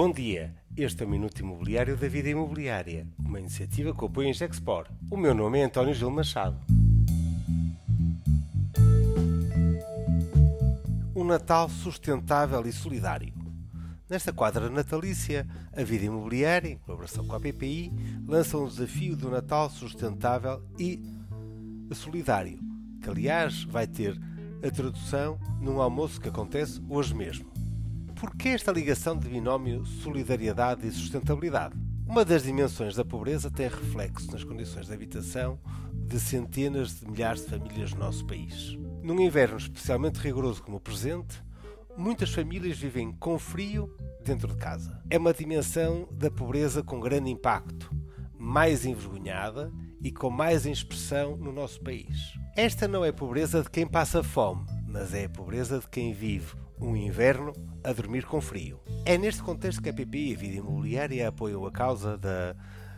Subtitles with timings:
[0.00, 4.32] Bom dia, este é o Minuto Imobiliário da Vida Imobiliária, uma iniciativa que apoia em
[4.32, 4.86] Gexpor.
[5.10, 6.56] O meu nome é António Gil Machado.
[11.16, 13.34] Um Natal sustentável e solidário.
[14.08, 15.44] Nesta quadra natalícia,
[15.76, 17.92] a Vida Imobiliária, em colaboração com a PPI,
[18.24, 21.02] lança um desafio do Natal sustentável e
[21.92, 22.60] solidário,
[23.02, 24.16] que aliás vai ter
[24.64, 27.57] a tradução num almoço que acontece hoje mesmo.
[28.18, 31.76] Por que esta ligação de binómio solidariedade e sustentabilidade?
[32.04, 35.56] Uma das dimensões da pobreza tem reflexo nas condições de habitação
[35.92, 38.76] de centenas de milhares de famílias no nosso país.
[39.04, 41.40] Num inverno especialmente rigoroso como o presente,
[41.96, 45.00] muitas famílias vivem com frio dentro de casa.
[45.08, 47.88] É uma dimensão da pobreza com grande impacto,
[48.36, 52.32] mais envergonhada e com mais expressão no nosso país.
[52.56, 56.12] Esta não é a pobreza de quem passa fome, mas é a pobreza de quem
[56.12, 58.80] vive um inverno a dormir com frio.
[59.04, 62.54] É neste contexto que a PPI e a Vida Imobiliária apoiam a causa da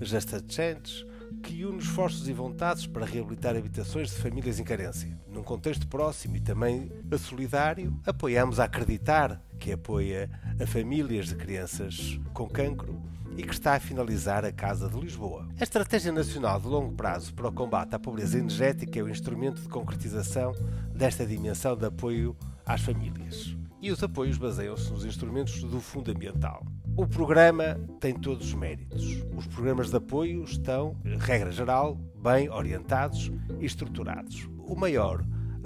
[0.00, 1.06] Gestacentes,
[1.42, 5.18] que une esforços e vontades para reabilitar habitações de famílias em carência.
[5.28, 10.28] Num contexto próximo e também solidário, apoiamos a Acreditar, que apoia
[10.60, 13.00] a famílias de crianças com cancro
[13.36, 15.48] e que está a finalizar a Casa de Lisboa.
[15.58, 19.60] A Estratégia Nacional de Longo Prazo para o Combate à Pobreza Energética é o instrumento
[19.60, 20.52] de concretização
[20.94, 23.56] desta dimensão de apoio às famílias.
[23.84, 26.64] E os apoios baseiam-se nos instrumentos do Fundo Ambiental.
[26.96, 29.22] O programa tem todos os méritos.
[29.36, 34.48] Os programas de apoio estão, regra geral, bem orientados e estruturados.
[34.66, 35.22] O maior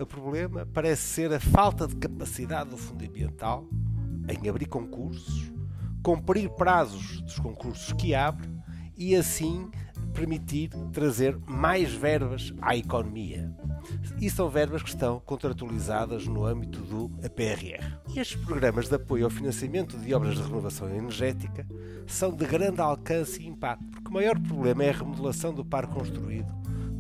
[0.09, 3.69] problema parece ser a falta de capacidade do Fundo Ambiental
[4.29, 5.53] em abrir concursos,
[6.03, 8.49] cumprir prazos dos concursos que abre
[8.97, 9.71] e assim
[10.19, 13.55] permitir trazer mais verbas à economia.
[14.21, 17.99] E são verbas que estão contratualizadas no âmbito do PRR.
[18.13, 21.65] E estes programas de apoio ao financiamento de obras de renovação energética
[22.07, 25.95] são de grande alcance e impacto, porque o maior problema é a remodelação do parque
[25.95, 26.53] construído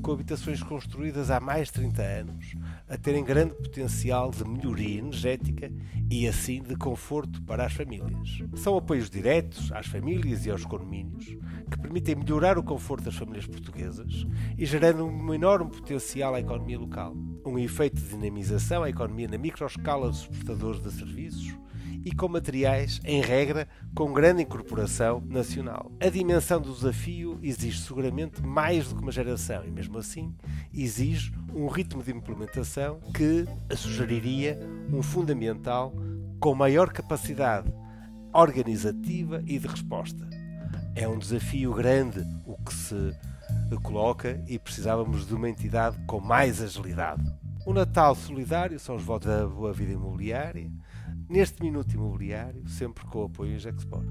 [0.08, 2.54] com habitações construídas há mais de 30 anos,
[2.88, 5.70] a terem grande potencial de melhoria energética
[6.10, 8.42] e assim de conforto para as famílias.
[8.54, 11.26] São apoios diretos às famílias e aos condomínios
[11.70, 16.78] que permitem melhorar o conforto das famílias portuguesas e gerando um enorme potencial à economia
[16.78, 17.14] local.
[17.44, 21.54] Um efeito de dinamização à economia na microescala dos prestadores de serviços
[22.08, 25.92] e com materiais, em regra, com grande incorporação nacional.
[26.00, 30.34] A dimensão do desafio exige seguramente mais do que uma geração e, mesmo assim,
[30.72, 33.44] exige um ritmo de implementação que
[33.76, 34.58] sugeriria
[34.90, 35.92] um fundamental
[36.40, 37.70] com maior capacidade
[38.32, 40.26] organizativa e de resposta.
[40.94, 43.14] É um desafio grande o que se
[43.82, 47.22] coloca e precisávamos de uma entidade com mais agilidade.
[47.66, 50.72] O Natal Solidário são os votos da boa vida imobiliária,
[51.28, 54.06] neste Minuto Imobiliário, sempre com o apoio em Jexport.